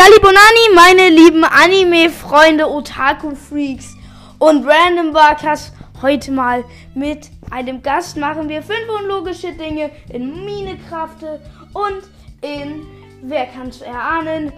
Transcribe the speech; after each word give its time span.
Sali 0.00 0.18
Bonani, 0.18 0.74
meine 0.74 1.10
lieben 1.10 1.44
Anime-Freunde, 1.44 2.70
Otaku-Freaks 2.70 3.98
und 4.38 4.66
Random 4.66 5.12
Workers. 5.12 5.74
Heute 6.00 6.32
mal 6.32 6.64
mit 6.94 7.28
einem 7.50 7.82
Gast 7.82 8.16
machen 8.16 8.48
wir 8.48 8.62
fünf 8.62 8.88
unlogische 8.98 9.52
Dinge 9.52 9.90
in 10.10 10.42
Minecraft 10.42 11.38
und 11.74 12.00
in, 12.40 12.86
wer 13.24 13.44
kann's 13.44 13.82
erahnen, 13.82 14.54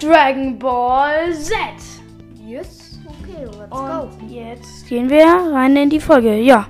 Dragon 0.00 0.58
Ball 0.58 1.32
Z. 1.34 1.54
Yes, 2.44 2.98
okay, 3.06 3.44
let's 3.44 3.70
Und 3.70 4.28
jetzt 4.28 4.88
gehen 4.88 5.08
wir 5.08 5.24
rein 5.24 5.76
in 5.76 5.88
die 5.88 6.00
Folge. 6.00 6.34
Ja. 6.34 6.66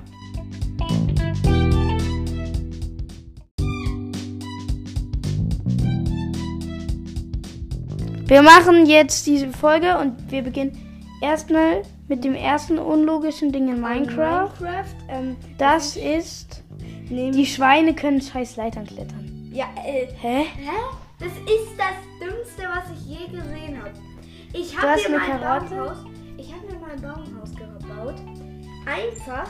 Wir 8.29 8.43
machen 8.43 8.85
jetzt 8.85 9.27
diese 9.27 9.49
Folge 9.49 9.97
und 9.97 10.31
wir 10.31 10.43
beginnen 10.43 10.77
erstmal 11.23 11.83
mit 12.09 12.25
dem 12.25 12.35
ersten 12.35 12.79
unlogischen 12.79 13.53
Ding 13.53 13.69
in 13.69 13.81
Minecraft. 13.81 14.51
Minecraft, 14.61 14.95
ähm, 15.09 15.37
Das 15.57 15.97
ist, 15.97 16.63
die 17.09 17.47
Schweine 17.47 17.95
können 17.95 18.21
scheiß 18.21 18.57
Leitern 18.57 18.85
klettern. 18.87 19.51
Ja, 19.51 19.65
äh, 19.83 20.09
Hä? 20.21 20.45
hä? 20.45 20.71
Das 21.19 21.33
ist 21.33 21.73
das 21.79 21.97
Dümmste, 22.21 22.65
was 22.69 22.85
ich 22.99 23.19
je 23.19 23.27
gesehen 23.35 23.79
habe. 23.83 23.93
Ich 24.53 24.77
habe 24.77 25.01
mir 25.11 25.19
mein 25.19 25.41
Karotte? 25.41 25.75
Baumhaus, 25.75 25.97
ich 26.37 26.53
habe 26.53 26.67
mir 26.67 26.79
mein 26.87 27.01
Baumhaus 27.01 27.51
gebaut. 27.55 28.17
Einfach, 28.85 29.49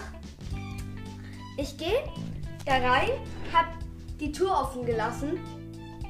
ich 1.56 1.76
gehe 1.76 1.98
da 2.64 2.74
rein, 2.74 3.10
habe 3.52 3.68
die 4.20 4.30
Tür 4.30 4.52
offen 4.52 4.86
gelassen, 4.86 5.40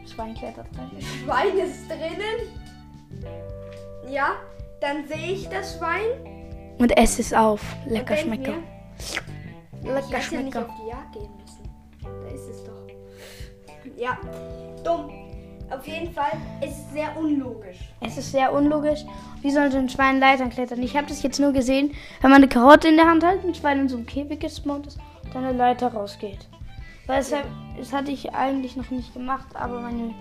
Schwein 0.06 0.34
klettert 0.34 0.66
rein. 0.76 0.90
Schwein 1.24 1.58
ist 1.58 1.88
drinnen. 1.88 2.57
Ja, 4.10 4.32
dann 4.80 5.06
sehe 5.06 5.32
ich 5.32 5.48
das 5.48 5.76
Schwein. 5.76 6.76
Und 6.78 6.96
es 6.96 7.18
ist 7.18 7.34
auf. 7.34 7.60
Lecker 7.86 8.16
Schmecker. 8.16 8.52
Mir, 8.52 8.58
ich 9.82 9.84
Lecker 9.84 9.96
hätte 10.00 10.12
ja 10.12 10.18
nicht 10.18 10.24
Schmecker. 10.24 10.60
auf 10.60 10.74
die 10.82 10.88
Jagd 10.88 11.12
gehen 11.12 11.30
müssen. 11.36 11.62
Da 12.02 12.34
ist 12.34 12.48
es 12.48 12.64
doch. 12.64 12.86
Ja, 13.96 14.18
dumm. 14.84 15.10
Auf 15.70 15.86
jeden 15.86 16.12
Fall 16.12 16.32
ist 16.62 16.78
es 16.78 16.92
sehr 16.92 17.14
unlogisch. 17.16 17.78
Es 18.00 18.16
ist 18.16 18.32
sehr 18.32 18.52
unlogisch. 18.52 19.04
Wie 19.42 19.50
soll 19.50 19.70
so 19.70 19.78
ein 19.78 19.88
Schwein 19.88 20.18
Leitern 20.18 20.48
klettern? 20.48 20.82
Ich 20.82 20.96
habe 20.96 21.06
das 21.06 21.22
jetzt 21.22 21.38
nur 21.38 21.52
gesehen, 21.52 21.92
wenn 22.22 22.30
man 22.30 22.42
eine 22.42 22.48
Karotte 22.48 22.88
in 22.88 22.96
der 22.96 23.06
Hand 23.06 23.22
hat, 23.22 23.44
ein 23.44 23.54
Schwein 23.54 23.80
in 23.80 23.88
so 23.88 23.96
einem 23.96 24.06
Käfig 24.06 24.40
gespawnt 24.40 24.86
ist, 24.86 24.98
dann 25.34 25.44
eine 25.44 25.56
Leiter 25.56 25.88
rausgeht. 25.88 26.48
Weil 27.06 27.20
es, 27.20 27.34
das 27.76 27.92
hatte 27.92 28.10
ich 28.10 28.32
eigentlich 28.34 28.76
noch 28.76 28.90
nicht 28.90 29.12
gemacht, 29.12 29.48
aber 29.54 29.80
meine. 29.80 30.14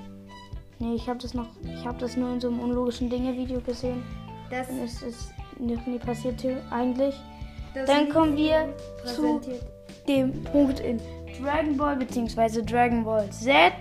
Nee, 0.79 0.95
ich 0.95 1.07
habe 1.09 1.19
das 1.19 1.33
noch. 1.33 1.47
Ich 1.63 1.85
habe 1.85 1.97
das 1.99 2.15
nur 2.15 2.31
in 2.33 2.39
so 2.39 2.47
einem 2.49 2.59
unlogischen 2.59 3.09
Dinge-Video 3.09 3.59
gesehen. 3.61 4.03
Das, 4.49 4.67
es 4.69 5.01
ist 5.01 5.33
noch 5.59 5.85
nie 5.85 5.99
passiert 5.99 6.43
eigentlich. 6.71 7.15
Dann 7.85 8.09
kommen 8.09 8.35
wir 8.37 8.73
zu 9.05 9.41
dem 10.07 10.43
Punkt 10.45 10.79
in 10.79 10.99
Dragon 11.41 11.75
Ball 11.77 11.95
bzw. 11.97 12.61
Dragon 12.63 13.03
Ball 13.03 13.29
Z, 13.29 13.73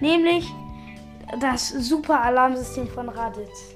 nämlich 0.00 0.46
das 1.40 1.70
Super 1.70 2.20
Alarmsystem 2.22 2.86
von 2.88 3.08
Raditz. 3.08 3.74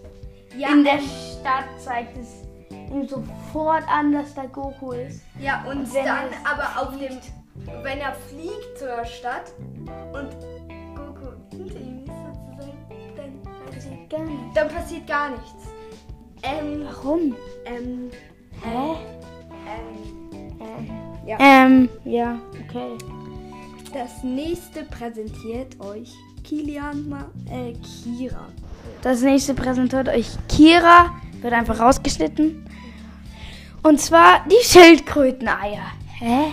Ja, 0.56 0.70
In 0.70 0.84
der 0.84 0.98
Stadt 0.98 1.64
zeigt 1.78 2.16
es 2.18 2.44
ihm 2.90 3.06
sofort 3.06 3.84
an, 3.88 4.12
dass 4.12 4.34
da 4.34 4.46
Goku 4.46 4.92
ist. 4.92 5.22
ja 5.40 5.62
und, 5.64 5.78
und 5.78 5.94
dann 5.94 6.26
es 6.30 6.36
aber 6.44 6.82
auf 6.82 6.98
dem, 6.98 7.18
wenn 7.82 7.98
er 7.98 8.14
fliegt 8.14 8.78
zur 8.78 9.04
Stadt 9.04 9.52
und 10.12 10.27
dann 14.58 14.68
passiert 14.68 15.06
gar 15.06 15.30
nichts. 15.30 15.68
Ähm, 16.42 16.84
Warum? 16.84 17.34
ähm, 17.64 18.10
Hä? 18.62 18.96
ähm, 19.66 20.50
Ähm, 20.60 20.90
Ja. 21.26 21.36
ähm, 21.40 21.88
ja, 22.04 22.38
okay. 22.68 22.96
das 23.92 24.22
nächste 24.24 24.82
präsentiert 24.84 25.78
euch 25.80 26.12
Kilian 26.42 27.08
Ma 27.08 27.26
äh, 27.50 27.74
Kira. 27.74 28.48
Das 29.02 29.22
nächste 29.22 29.54
präsentiert 29.54 30.08
euch 30.08 30.30
Kira. 30.48 31.14
Wird 31.40 31.52
einfach 31.52 31.78
rausgeschnitten. 31.78 32.64
Und 33.84 34.00
zwar 34.00 34.44
die 34.50 34.64
Schildkröteneier. 34.64 35.92
Hä? 36.18 36.46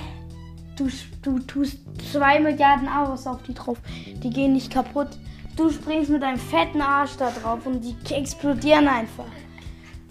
Du, 0.78 0.88
du 1.24 1.40
tust 1.40 1.80
zwei 2.12 2.40
Milliarden 2.40 2.88
Euros 2.88 3.26
auf 3.26 3.42
die 3.44 3.54
drauf. 3.56 3.80
Die 4.22 4.30
gehen 4.30 4.54
nicht 4.54 4.72
kaputt. 4.72 5.08
Du 5.56 5.70
springst 5.72 6.10
mit 6.10 6.22
deinem 6.22 6.40
fetten 6.40 6.82
Arsch 6.82 7.16
da 7.18 7.32
drauf 7.32 7.66
und 7.66 7.82
die 7.82 7.96
explodieren 8.14 8.88
einfach. 8.88 9.26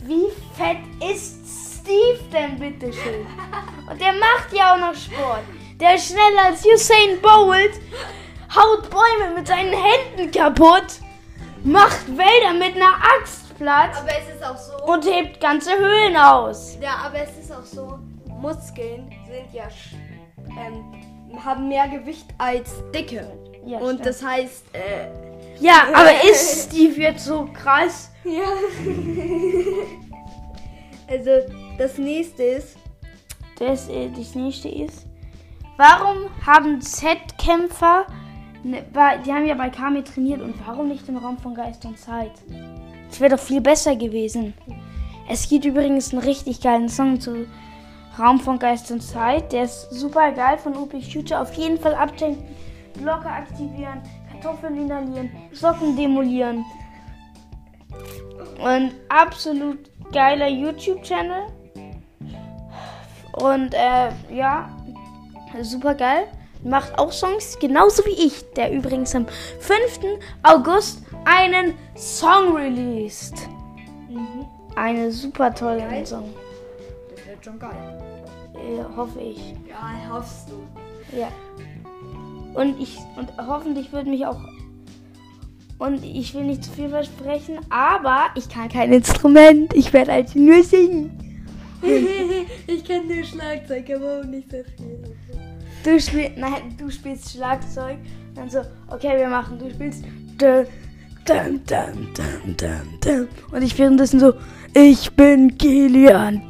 Wie 0.01 0.27
fett 0.57 0.79
ist 1.13 1.37
Steve 1.81 2.19
denn 2.33 2.59
bitte 2.59 2.93
schön? 2.93 3.27
Und 3.91 4.01
der 4.01 4.13
macht 4.13 4.53
ja 4.53 4.75
auch 4.75 4.79
noch 4.79 4.95
Sport. 4.95 5.43
Der 5.81 5.97
ist 5.97 6.07
schneller 6.09 6.47
als 6.47 6.65
Usain 6.65 7.21
Bolt, 7.21 7.73
haut 8.55 8.89
Bäume 8.89 9.35
mit 9.37 9.47
seinen 9.47 9.73
Händen 9.73 10.31
kaputt, 10.31 11.01
macht 11.63 12.07
Wälder 12.09 12.55
mit 12.55 12.77
einer 12.77 12.95
Axt 13.19 13.57
platt 13.59 13.91
Aber 13.99 14.09
es 14.09 14.35
ist 14.35 14.45
auch 14.45 14.57
so. 14.57 14.93
und 14.93 15.05
hebt 15.05 15.41
ganze 15.41 15.77
Höhlen 15.77 16.17
aus. 16.17 16.79
Ja, 16.81 16.97
aber 17.05 17.19
es 17.19 17.37
ist 17.39 17.53
auch 17.53 17.65
so, 17.65 17.99
Muskeln 18.29 19.11
sind 19.27 19.53
ja 19.53 19.69
ähm, 20.59 20.85
haben 21.45 21.69
mehr 21.69 21.89
Gewicht 21.89 22.27
als 22.39 22.71
Dicke. 22.95 23.27
Ja, 23.67 23.79
Und 23.79 23.95
stimmt. 24.01 24.07
das 24.07 24.23
heißt, 24.23 24.65
äh, 24.75 25.09
Ja, 25.61 25.87
aber 25.93 26.13
ist 26.31 26.69
Steve 26.69 27.01
jetzt 27.01 27.25
so 27.25 27.49
krass? 27.53 28.11
ja. 28.25 28.43
also 31.09 31.31
das 31.79 31.99
nächste 31.99 32.43
ist, 32.43 32.77
Das, 33.59 33.89
äh, 33.89 34.11
das 34.11 34.35
nächste 34.35 34.69
ist, 34.69 35.07
warum 35.77 36.29
haben 36.45 36.81
Z-Kämpfer, 36.81 38.07
ne, 38.63 38.85
die 39.25 39.33
haben 39.33 39.47
ja 39.47 39.55
bei 39.55 39.71
Kami 39.71 40.03
trainiert 40.03 40.41
und 40.41 40.55
warum 40.67 40.89
nicht 40.89 41.09
im 41.09 41.17
Raum 41.19 41.39
von 41.39 41.55
Geist 41.55 41.85
und 41.85 41.99
Zeit? 41.99 42.33
Das 43.09 43.21
wäre 43.21 43.37
doch 43.37 43.43
viel 43.43 43.61
besser 43.61 43.95
gewesen. 43.95 44.55
Es 45.29 45.49
gibt 45.49 45.65
übrigens 45.65 46.13
einen 46.13 46.23
richtig 46.23 46.61
geilen 46.61 46.89
Song 46.89 47.21
zu 47.21 47.47
Raum 48.19 48.41
von 48.41 48.59
Geist 48.59 48.91
und 48.91 49.01
Zeit. 49.01 49.53
Der 49.53 49.65
ist 49.65 49.91
super 49.91 50.31
geil 50.33 50.59
von 50.59 50.77
UP 50.77 50.93
Future. 51.03 51.41
Auf 51.41 51.55
jeden 51.55 51.79
Fall 51.79 51.95
abchecken, 51.95 52.45
Glocke 52.99 53.29
aktivieren, 53.29 54.03
Kartoffeln 54.45 54.77
inhalieren, 54.77 55.31
Socken 55.53 55.97
demolieren. 55.97 56.65
Und 58.63 58.93
absolut 59.09 59.91
geiler 60.13 60.49
YouTube-Channel. 60.49 61.47
Und 63.33 63.75
äh, 63.75 64.11
ja, 64.31 64.69
super 65.63 65.95
geil. 65.95 66.27
Macht 66.63 66.99
auch 66.99 67.11
Songs, 67.11 67.59
genauso 67.59 68.05
wie 68.05 68.27
ich, 68.27 68.45
der 68.53 68.71
übrigens 68.71 69.15
am 69.15 69.27
5. 69.61 70.21
August 70.43 71.03
einen 71.25 71.75
Song 71.97 72.55
released. 72.55 73.49
Eine 74.77 75.11
super 75.11 75.55
tolle 75.55 75.81
Geil. 75.81 76.07
Song. 76.07 76.35
das 77.15 77.27
wird 77.27 77.45
schon 77.45 77.59
geil. 77.59 78.03
Äh, 78.55 78.97
hoffe 78.97 79.21
ich. 79.21 79.55
Ja, 79.69 80.15
hoffst 80.15 80.51
du. 80.51 81.17
Ja. 81.17 81.29
Und 82.55 82.81
ich 82.81 82.99
und 83.17 83.29
hoffentlich 83.37 83.93
wird 83.93 84.07
mich 84.07 84.27
auch 84.27 84.39
und 85.79 86.05
ich 86.05 86.35
will 86.35 86.45
nicht 86.45 86.65
zu 86.65 86.71
viel 86.71 86.89
versprechen, 86.89 87.59
aber 87.69 88.27
ich 88.37 88.49
kann 88.49 88.69
kein 88.69 88.93
Instrument. 88.93 89.75
Ich 89.75 89.93
werde 89.93 90.13
halt 90.13 90.35
nur 90.37 90.63
singen. 90.63 91.11
ich 92.67 92.85
kann 92.85 93.07
nur 93.09 93.25
Schlagzeug, 93.25 93.85
aber 93.95 94.21
auch 94.21 94.25
nicht 94.25 94.51
so 94.51 94.59
viel. 94.77 95.03
Du 95.85 96.01
spielst, 96.01 96.39
nein, 96.39 96.75
du 96.79 96.91
spielst 96.91 97.33
Schlagzeug. 97.33 97.99
Dann 98.35 98.49
so, 98.49 98.61
okay, 98.89 99.19
wir 99.19 99.29
machen. 99.29 99.59
Du 99.59 99.71
spielst. 99.71 100.05
Dum, 100.39 100.65
dum, 101.27 101.61
dum. 103.01 103.29
Und 103.53 103.63
ich 103.63 103.79
währenddessen 103.79 104.21
so, 104.21 104.33
ich 104.73 105.11
bin 105.13 105.57
Kilian. 105.59 106.43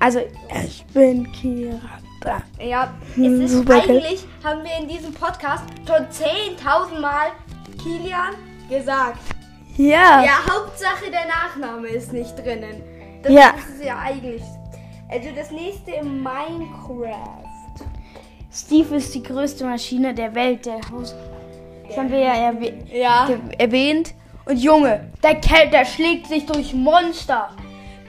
Also, 0.00 0.20
ich 0.64 0.84
bin 0.92 1.30
Kira. 1.32 2.05
Dum. 2.26 2.66
Ja, 2.68 2.92
Hm, 3.14 3.40
es 3.40 3.50
ist 3.50 3.58
super 3.58 3.80
geil. 3.80 3.90
eigentlich, 3.90 4.26
haben 4.44 4.60
wir 4.64 4.76
in 4.82 4.88
diesem 4.88 5.12
Podcast 5.14 5.64
schon 5.86 6.06
10.000 6.10 7.00
Mal 7.00 7.28
Kilian 7.82 8.34
gesagt. 8.68 9.18
Ja. 9.76 10.24
Ja, 10.24 10.38
Hauptsache 10.50 11.10
der 11.10 11.26
Nachname 11.26 11.88
ist 11.88 12.12
nicht 12.12 12.36
drinnen. 12.36 12.82
Das 13.22 13.32
Ja. 13.32 13.50
ist 13.50 13.84
ja 13.84 13.98
eigentlich. 13.98 14.42
Also 15.08 15.28
das 15.36 15.50
nächste 15.50 15.92
in 15.92 16.22
Minecraft. 16.22 17.44
Steve 18.52 18.96
ist 18.96 19.14
die 19.14 19.22
größte 19.22 19.64
Maschine 19.64 20.14
der 20.14 20.34
Welt, 20.34 20.66
der 20.66 20.80
Haus. 20.90 21.14
Das 21.86 21.96
haben 21.98 22.10
wir 22.10 22.18
ja 22.20 22.34
erwäh 22.34 22.72
Ja. 22.92 23.28
erwähnt. 23.58 24.14
Und 24.46 24.58
Junge, 24.58 25.10
der 25.22 25.34
Kerl, 25.36 25.68
der 25.70 25.84
schlägt 25.84 26.26
sich 26.28 26.46
durch 26.46 26.72
Monster. 26.72 27.50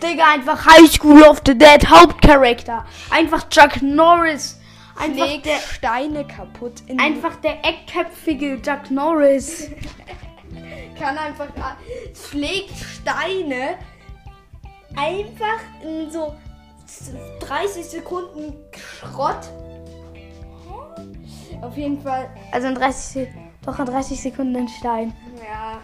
Digga, 0.01 0.33
einfach 0.33 0.65
High 0.65 0.89
School 0.91 1.23
of 1.23 1.41
the 1.45 1.57
Dead 1.57 1.87
Hauptcharakter. 1.89 2.85
Einfach 3.09 3.47
Chuck 3.49 3.81
Norris. 3.81 4.59
Einfach 4.99 5.25
schlägt 5.25 5.45
der- 5.45 5.59
Steine 5.59 6.25
kaputt. 6.25 6.81
In 6.87 6.99
Einfach 6.99 7.35
der 7.37 7.63
eckköpfige 7.63 8.61
Chuck 8.61 8.89
Norris. 8.91 9.69
kann 10.99 11.17
einfach 11.17 11.47
schlägt 12.29 12.73
Steine 12.77 13.75
einfach 14.95 15.59
in 15.83 16.09
so 16.09 16.35
30 17.41 17.85
Sekunden 17.85 18.53
Schrott. 18.75 19.49
Auf 21.61 21.75
jeden 21.77 22.01
Fall, 22.01 22.29
Also 22.51 22.67
in 22.67 22.75
30, 22.75 22.95
Se- 22.95 23.27
doch 23.65 23.79
in 23.79 23.85
30 23.85 24.21
Sekunden 24.21 24.53
den 24.53 24.67
Stein. 24.67 25.13
ja, 25.43 25.79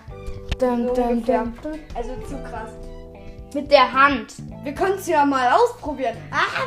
Dum, 0.60 0.88
so 0.88 0.94
dum, 0.94 1.26
dum. 1.26 1.54
Also 1.96 2.16
zu 2.28 2.38
krass. 2.44 2.72
Mit 3.54 3.72
der 3.72 3.92
Hand. 3.92 4.34
Wir 4.64 4.74
können 4.74 4.96
es 4.96 5.08
ja 5.08 5.26
mal 5.26 5.52
ausprobieren. 5.52 6.18
Ah! 6.32 6.64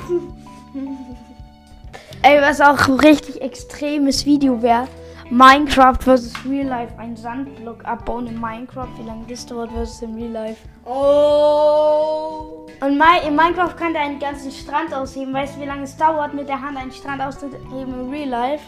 Ey, 2.22 2.40
was 2.40 2.60
auch 2.60 2.88
ein 2.88 3.00
richtig 3.00 3.40
extremes 3.42 4.24
Video 4.24 4.60
wäre. 4.62 4.86
Minecraft 5.30 5.96
versus 6.00 6.32
Real 6.48 6.66
Life. 6.66 6.92
Ein 6.98 7.16
Sandblock 7.16 7.84
abbauen 7.84 8.28
in 8.28 8.40
Minecraft. 8.40 8.88
Wie 8.98 9.06
lange 9.06 9.24
das 9.28 9.44
dauert 9.46 9.72
versus 9.72 10.02
in 10.02 10.14
Real 10.14 10.30
Life. 10.30 10.60
Oh! 10.84 12.66
Und 12.80 12.92
in 12.92 13.36
Minecraft 13.36 13.74
kann 13.76 13.92
der 13.92 14.02
einen 14.02 14.20
ganzen 14.20 14.52
Strand 14.52 14.94
ausheben. 14.94 15.34
Weißt 15.34 15.56
du, 15.56 15.60
wie 15.62 15.66
lange 15.66 15.82
es 15.82 15.96
dauert, 15.96 16.34
mit 16.34 16.48
der 16.48 16.60
Hand 16.60 16.76
einen 16.76 16.92
Strand 16.92 17.20
auszuheben 17.20 17.94
in 18.00 18.10
Real 18.10 18.28
Life? 18.28 18.64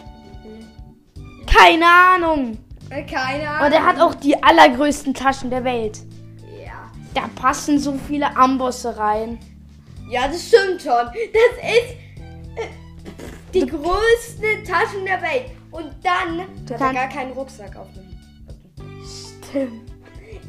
Keine 1.45 1.85
Ahnung. 1.85 2.57
Äh, 2.89 3.03
Keine 3.03 3.49
Ahnung. 3.49 3.67
Und 3.67 3.73
er 3.73 3.85
hat 3.85 3.99
auch 3.99 4.15
die 4.15 4.41
allergrößten 4.41 5.13
Taschen 5.13 5.49
der 5.49 5.63
Welt. 5.63 5.99
Da 7.13 7.29
passen 7.35 7.79
so 7.79 7.97
viele 8.07 8.35
Ambosse 8.35 8.97
rein. 8.97 9.39
Ja, 10.09 10.27
das 10.27 10.47
stimmt 10.47 10.81
schon. 10.81 11.05
Das 11.05 11.13
ist 11.13 11.95
äh, 12.55 12.67
die 13.53 13.65
größten 13.65 14.63
Taschen 14.65 15.05
der 15.05 15.21
Welt. 15.21 15.51
Und 15.71 15.93
dann 16.03 16.41
hat 16.41 16.81
er 16.81 16.93
gar 16.93 17.09
keinen 17.09 17.31
Rucksack 17.33 17.75
auf 17.75 17.87
dem. 17.93 18.09
Stimmt. 19.03 19.89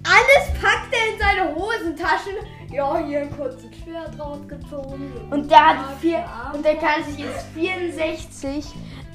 Alles 0.03 0.61
packt 0.61 0.95
er 0.95 1.13
in 1.13 1.19
seine 1.19 1.55
Hosentaschen. 1.55 2.33
Ja, 2.73 3.05
hier 3.05 3.21
ein 3.21 3.37
kurzes 3.37 3.69
Schwert 3.83 4.19
rausgezogen. 4.19 5.13
Und 5.31 5.51
der 5.51 5.67
hat 5.67 5.77
vier. 6.01 6.25
Und 6.55 6.65
der 6.65 6.77
kann 6.77 7.05
sich 7.05 7.19
jetzt 7.19 7.47
64 7.55 8.65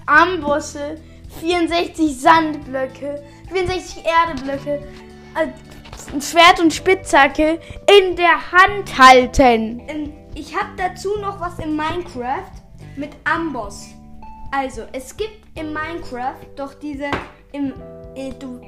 Ambosse, 0.05 1.01
64 1.39 2.19
Sandblöcke, 2.19 3.23
64 3.51 4.03
Erdeblöcke, 4.05 4.87
äh, 5.35 5.47
Schwert 6.21 6.59
und 6.59 6.73
Spitzhacke 6.73 7.59
in 7.99 8.15
der 8.15 8.51
Hand 8.51 8.97
halten. 8.97 9.81
Ähm, 9.87 10.13
Ich 10.35 10.55
habe 10.55 10.69
dazu 10.77 11.09
noch 11.21 11.39
was 11.39 11.59
in 11.59 11.75
Minecraft 11.75 12.51
mit 12.95 13.11
Amboss. 13.23 13.87
Also, 14.51 14.83
es 14.91 15.15
gibt 15.15 15.57
in 15.57 15.73
Minecraft 15.73 16.35
doch 16.55 16.73
diese, 16.75 17.09
im, 17.51 17.73
äh, 18.15 18.31
du, 18.39 18.61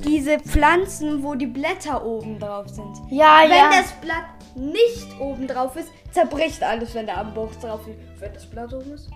diese 0.00 0.38
Pflanzen, 0.40 1.22
wo 1.22 1.34
die 1.34 1.46
Blätter 1.46 2.04
oben 2.04 2.38
drauf 2.38 2.68
sind. 2.68 2.96
Ja, 3.10 3.40
Wenn 3.42 3.50
ja. 3.50 3.70
das 3.70 3.92
Blatt 4.00 4.24
nicht 4.56 5.20
oben 5.20 5.46
drauf 5.48 5.76
ist, 5.76 5.88
zerbricht 6.12 6.62
alles, 6.62 6.94
wenn 6.94 7.06
der 7.06 7.18
Amboss 7.18 7.58
drauf 7.58 7.80
ist. 7.88 8.20
Wenn 8.20 8.32
das 8.32 8.46
Blatt 8.46 8.72
oben 8.72 8.92
ist. 8.92 9.10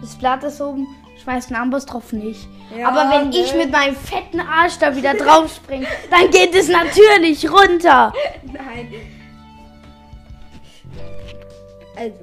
Das 0.00 0.16
Blatt 0.16 0.42
ist 0.42 0.60
oben, 0.60 0.86
schmeißt 1.22 1.50
einen 1.52 1.62
Amboss 1.62 1.86
drauf 1.86 2.12
nicht. 2.12 2.48
Ja, 2.76 2.88
Aber 2.88 3.10
wenn 3.10 3.28
ne. 3.30 3.36
ich 3.36 3.54
mit 3.54 3.70
meinem 3.70 3.94
fetten 3.96 4.40
Arsch 4.40 4.78
da 4.78 4.94
wieder 4.96 5.14
drauf 5.14 5.54
springe, 5.54 5.86
dann 6.10 6.30
geht 6.30 6.54
es 6.54 6.68
natürlich 6.68 7.50
runter. 7.50 8.12
Nein. 8.44 8.88
Also. 11.96 12.16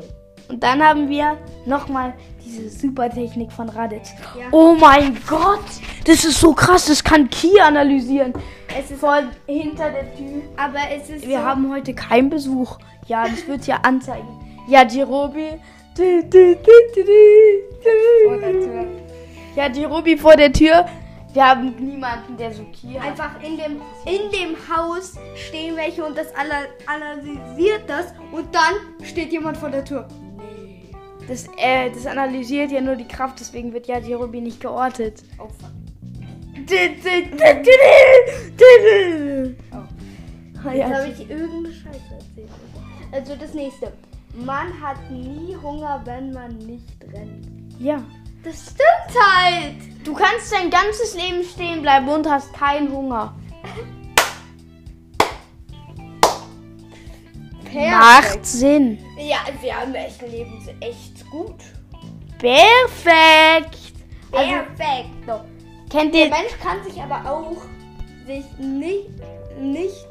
Und 0.49 0.63
dann 0.63 0.83
haben 0.83 1.09
wir 1.09 1.37
nochmal 1.65 2.13
diese 2.43 2.69
super 2.69 3.09
Technik 3.09 3.51
von 3.51 3.69
Raditz. 3.69 4.11
Ja. 4.37 4.47
Oh 4.51 4.73
mein 4.73 5.15
Gott, 5.27 5.63
das 6.05 6.25
ist 6.25 6.39
so 6.39 6.53
krass, 6.53 6.85
das 6.85 7.03
kann 7.03 7.29
Kia 7.29 7.65
analysieren. 7.65 8.33
Es 8.75 8.89
ist, 8.89 8.99
Vor 8.99 9.21
hinter 9.45 9.91
der 9.91 10.15
Tür. 10.15 10.41
aber 10.57 10.79
es 10.91 11.09
ist 11.09 11.27
Wir 11.27 11.39
so, 11.39 11.45
haben 11.45 11.71
heute 11.71 11.93
keinen 11.93 12.29
Besuch. 12.29 12.79
Ja, 13.07 13.27
das 13.27 13.47
wird 13.47 13.67
ja 13.67 13.77
anzeigen. 13.83 14.27
Ja, 14.67 14.83
Jirobi. 14.83 15.59
Du, 15.99 16.23
du, 16.23 16.55
du, 16.55 16.71
du, 16.95 17.03
du, 17.03 18.29
vor 18.29 18.37
der. 18.37 18.51
Tür. 18.53 18.85
Ja, 19.53 19.67
Jirobi 19.67 20.15
vor 20.17 20.33
der 20.37 20.53
Tür. 20.53 20.85
Wir 21.33 21.45
haben 21.45 21.75
niemanden, 21.75 22.37
der 22.37 22.53
so 22.53 22.63
Kia 22.71 23.01
hat. 23.01 23.09
Einfach 23.09 23.43
in 23.43 23.57
dem, 23.57 23.81
in 24.05 24.31
dem 24.31 24.55
Haus 24.73 25.15
stehen 25.35 25.75
welche 25.75 26.05
und 26.05 26.17
das 26.17 26.33
ana- 26.33 26.69
analysiert 26.85 27.81
das 27.87 28.13
und 28.31 28.47
dann 28.55 29.05
steht 29.05 29.33
jemand 29.33 29.57
vor 29.57 29.69
der 29.69 29.83
Tür. 29.83 30.07
Nee. 30.37 30.85
Das, 31.27 31.47
äh, 31.57 31.91
das 31.93 32.05
analysiert 32.05 32.71
ja 32.71 32.79
nur 32.79 32.95
die 32.95 33.07
Kraft, 33.07 33.41
deswegen 33.41 33.73
wird 33.73 33.87
ja 33.87 33.99
Jirobi 33.99 34.39
nicht 34.39 34.61
geortet. 34.61 35.21
Oh 35.37 35.49
fuck. 35.49 35.69
Jetzt 40.73 40.77
ja, 40.77 40.89
habe 40.89 41.09
ich 41.09 41.29
irgendeine 41.29 41.73
Scheiße 41.73 42.13
erzählt. 42.13 42.49
Also 43.11 43.35
das 43.35 43.53
nächste. 43.53 43.91
Man 44.33 44.81
hat 44.81 45.09
nie 45.09 45.55
Hunger, 45.61 46.01
wenn 46.05 46.31
man 46.31 46.57
nicht 46.59 46.97
rennt. 47.13 47.47
ja. 47.79 48.03
Das 48.41 48.55
stimmt 48.55 49.21
halt. 49.21 49.75
Du 50.05 50.13
kannst 50.13 50.53
dein 50.53 50.69
ganzes 50.69 51.13
Leben 51.13 51.43
stehen 51.43 51.81
bleiben 51.81 52.07
und 52.07 52.25
hast 52.25 52.53
keinen 52.53 52.89
Hunger. 52.89 53.35
Macht 57.73 58.45
Sinn. 58.45 58.97
Ja, 59.17 59.39
wir 59.61 59.75
haben 59.75 59.93
echt 59.93 60.21
Leben 60.21 60.65
echt 60.79 61.29
gut. 61.29 61.55
Perfekt. 62.37 63.93
Also, 64.31 64.53
Perfekt. 64.53 65.09
So. 65.27 65.41
kennt 65.89 66.13
Der 66.13 66.21
ihr. 66.25 66.29
Mensch 66.29 66.57
kann 66.63 66.81
sich 66.85 67.01
aber 67.01 67.29
auch 67.29 67.57
sich 68.25 68.45
nicht, 68.57 69.09
nicht 69.59 70.07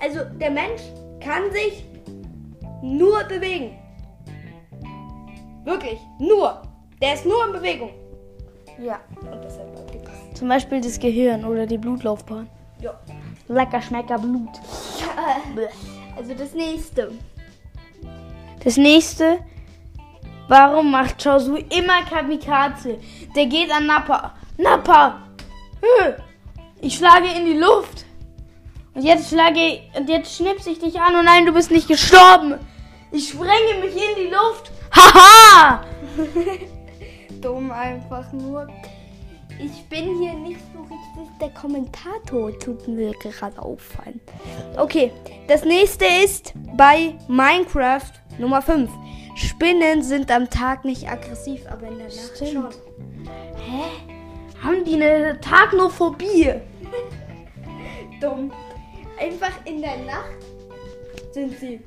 also 0.00 0.20
der 0.38 0.50
Mensch 0.50 0.82
kann 1.20 1.50
sich 1.52 1.84
nur 2.82 3.24
bewegen. 3.24 3.78
Wirklich, 5.64 5.98
nur. 6.18 6.62
Der 7.00 7.14
ist 7.14 7.24
nur 7.24 7.46
in 7.46 7.52
Bewegung. 7.52 7.90
Ja. 8.80 9.00
Und 9.20 9.44
deshalb 9.44 9.92
gibt 9.92 10.06
es. 10.08 10.38
Zum 10.38 10.48
Beispiel 10.48 10.80
das 10.80 10.98
Gehirn 10.98 11.44
oder 11.44 11.66
die 11.66 11.78
Blutlaufbahn. 11.78 12.48
Ja. 12.80 12.98
Lecker 13.48 13.80
Schmecker 13.80 14.18
Blut. 14.18 14.50
Also 16.14 16.34
das 16.34 16.52
nächste. 16.52 17.10
Das 18.62 18.76
nächste. 18.76 19.38
Warum 20.46 20.90
macht 20.90 21.22
Chaozu 21.22 21.56
immer 21.56 22.02
Kamikaze? 22.08 22.98
Der 23.34 23.46
geht 23.46 23.70
an 23.70 23.86
Nappa. 23.86 24.34
Nappa! 24.58 25.22
Ich 26.80 26.96
schlage 26.96 27.28
in 27.28 27.46
die 27.46 27.58
Luft. 27.58 28.04
Und 28.94 29.02
jetzt 29.02 29.30
schlage 29.30 29.80
und 29.96 30.08
jetzt 30.08 30.36
schnipse 30.36 30.70
ich 30.70 30.80
dich 30.80 31.00
an. 31.00 31.16
Und 31.16 31.24
nein, 31.24 31.46
du 31.46 31.52
bist 31.52 31.70
nicht 31.70 31.88
gestorben. 31.88 32.58
Ich 33.12 33.28
sprenge 33.28 33.80
mich 33.80 33.94
in 33.94 34.16
die 34.16 34.30
Luft. 34.30 34.70
Haha! 34.94 35.84
Dumm 37.42 37.70
einfach 37.70 38.32
nur. 38.32 38.68
Ich 39.58 39.84
bin 39.88 40.18
hier 40.18 40.32
nicht 40.32 40.60
so 40.72 40.80
richtig 40.80 41.38
der 41.40 41.50
Kommentator, 41.50 42.58
tut 42.58 42.88
mir 42.88 43.12
gerade 43.12 43.60
auffallen. 43.60 44.20
Okay, 44.76 45.12
das 45.46 45.64
nächste 45.64 46.06
ist 46.24 46.54
bei 46.76 47.14
Minecraft 47.28 48.10
Nummer 48.38 48.62
5. 48.62 48.90
Spinnen 49.34 50.02
sind 50.02 50.30
am 50.30 50.48
Tag 50.48 50.84
nicht 50.84 51.08
aggressiv, 51.08 51.62
aber 51.70 51.88
in 51.88 51.98
der 51.98 52.06
Nacht 52.06 52.36
Stimmt. 52.36 52.52
schon. 52.52 52.68
Haben 54.62 54.84
die 54.84 54.94
eine 54.94 55.38
Tagnophobie? 55.40 56.54
Dumm. 58.20 58.52
Einfach 59.20 59.52
in 59.64 59.80
der 59.82 59.98
Nacht 59.98 60.36
sind 61.32 61.58
sie. 61.58 61.80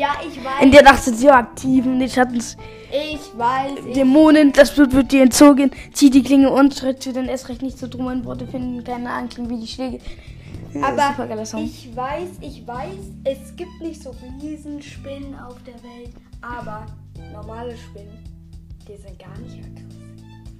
Ja, 0.00 0.14
ich 0.26 0.42
weiß. 0.42 0.62
In 0.62 0.70
der 0.70 0.82
Nacht 0.82 1.02
sind 1.02 1.18
sie 1.18 1.28
aktiv 1.28 1.84
und 1.84 2.00
ich 2.00 2.18
hatten 2.18 2.36
ich 2.36 3.38
weiß. 3.38 3.72
Ich, 3.86 3.92
Dämonen, 3.92 4.50
das 4.50 4.74
Blut 4.74 4.94
wird 4.94 5.12
dir 5.12 5.22
entzogen. 5.22 5.70
Zieh 5.92 6.08
die 6.08 6.22
Klinge 6.22 6.50
und 6.50 6.74
schritt 6.74 7.02
zu 7.02 7.12
den 7.12 7.26
erst 7.26 7.50
recht 7.50 7.60
nicht 7.60 7.78
so 7.78 7.86
dummen 7.86 8.24
Worte 8.24 8.46
finden, 8.46 8.82
keine 8.82 9.10
Anklang 9.10 9.50
wie 9.50 9.60
die 9.60 9.66
Schläge. 9.66 9.98
aber 10.82 11.14
ich 11.58 11.94
weiß, 11.94 12.30
ich 12.40 12.66
weiß, 12.66 12.98
es 13.24 13.54
gibt 13.56 13.78
nicht 13.82 14.02
so 14.02 14.14
Riesenspinnen 14.40 15.38
auf 15.38 15.56
der 15.64 15.74
Welt, 15.74 16.14
aber 16.40 16.86
normale 17.34 17.76
Spinnen, 17.76 18.24
die 18.88 18.96
sind 18.96 19.18
gar 19.18 19.36
nicht 19.38 19.58
aggressiv. 19.58 20.00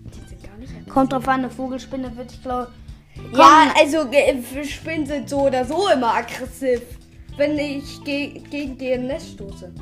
Die 0.04 0.28
sind 0.28 0.42
gar 0.42 0.58
nicht 0.58 0.70
aggressiv. 0.70 0.92
Kommt 0.92 1.12
drauf 1.14 1.26
an, 1.28 1.40
eine 1.40 1.50
Vogelspinne 1.50 2.14
wird, 2.14 2.30
ich 2.30 2.42
glaube. 2.42 2.68
Ja, 3.32 3.72
also 3.78 4.02
äh, 4.10 4.64
Spinnen 4.64 5.06
sind 5.06 5.30
so 5.30 5.46
oder 5.46 5.64
so 5.64 5.88
immer 5.88 6.14
aggressiv, 6.14 6.82
wenn 7.40 7.58
ich 7.58 8.04
ge 8.04 8.42
gegen 8.50 9.06
Nest 9.06 9.30
stoße. 9.32 9.72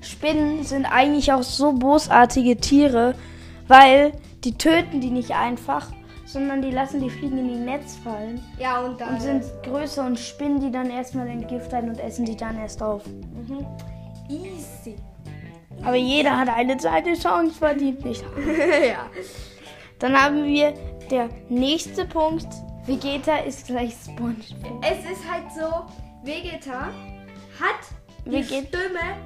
Spinnen 0.00 0.62
sind 0.62 0.86
eigentlich 0.86 1.32
auch 1.32 1.42
so 1.42 1.72
bosartige 1.72 2.56
Tiere, 2.56 3.14
weil 3.66 4.12
die 4.44 4.56
töten 4.56 5.00
die 5.00 5.10
nicht 5.10 5.32
einfach, 5.32 5.88
sondern 6.24 6.62
die 6.62 6.70
lassen 6.70 7.00
die 7.00 7.10
Fliegen 7.10 7.38
in 7.38 7.50
ihr 7.50 7.58
Netz 7.58 7.96
fallen 7.96 8.40
Ja, 8.58 8.80
und 8.80 9.00
dann. 9.00 9.14
und 9.14 9.20
sind 9.22 9.44
größer 9.64 10.06
und 10.06 10.18
spinnen 10.18 10.60
die 10.60 10.70
dann 10.70 10.88
erstmal 10.88 11.26
in 11.26 11.46
Gift 11.46 11.74
ein 11.74 11.88
und 11.88 11.98
essen 11.98 12.24
die 12.26 12.36
dann 12.36 12.58
erst 12.58 12.82
auf. 12.82 13.04
Mhm. 13.06 13.66
Easy. 14.28 14.96
Aber 15.82 15.96
jeder 15.96 16.38
hat 16.38 16.48
eine 16.48 16.76
zweite 16.76 17.14
Chance 17.14 17.54
verdient, 17.58 18.04
nicht 18.04 18.22
ja. 18.88 19.06
Dann 19.98 20.14
haben 20.14 20.44
wir 20.44 20.74
der 21.10 21.28
nächste 21.48 22.04
Punkt. 22.04 22.46
Vegeta 22.86 23.36
ist 23.38 23.66
gleich 23.66 23.92
SpongeBob. 24.04 24.82
Es 24.82 24.98
ist 25.10 25.30
halt 25.30 25.44
so, 25.54 25.86
Vegeta 26.24 26.86
hat 27.60 27.80
die 28.24 28.30
Veget- 28.30 28.68
Stimme 28.68 29.16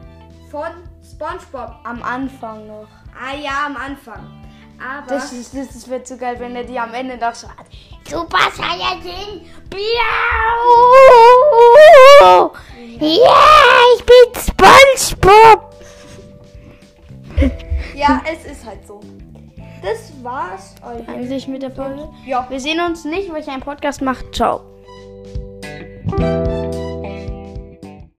von 0.50 0.70
SpongeBob. 1.02 1.74
Am 1.84 2.02
Anfang 2.02 2.66
noch. 2.66 2.88
Ah 3.18 3.34
ja, 3.34 3.66
am 3.66 3.76
Anfang. 3.76 4.42
Aber 4.78 5.06
Das, 5.08 5.32
ist, 5.32 5.54
das, 5.54 5.68
das 5.68 5.88
wird 5.88 6.06
so 6.06 6.18
geil, 6.18 6.36
wenn 6.38 6.54
er 6.54 6.64
die 6.64 6.78
am 6.78 6.92
Ende 6.92 7.16
noch 7.16 7.34
so 7.34 7.48
hat. 7.48 7.64
Super 8.08 8.50
Saiyajin 8.54 9.46
Blau! 9.70 9.82
Ja, 13.00 13.42
ich 13.96 14.04
bin 14.04 14.42
SpongeBob! 14.42 15.74
ja, 17.94 18.20
es 18.30 18.44
ist 18.52 18.64
halt 18.66 18.86
so 18.86 19.00
das 19.82 20.12
war's 20.22 20.74
eigentlich, 20.82 21.08
eigentlich 21.08 21.48
mit 21.48 21.62
der 21.62 21.70
Folge. 21.70 22.08
Ja. 22.24 22.46
Wir 22.48 22.60
sehen 22.60 22.80
uns 22.80 23.04
nicht, 23.04 23.32
weil 23.32 23.40
ich 23.40 23.48
einen 23.48 23.62
Podcast 23.62 24.02
mache. 24.02 24.30
Ciao. 24.30 24.60